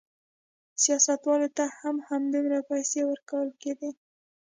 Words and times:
سیاستوالو 0.83 1.49
ته 1.57 1.63
هم 1.79 1.95
همدومره 2.09 2.59
پیسې 2.69 2.99
ورکول 3.09 3.47
کېدې. 3.61 3.91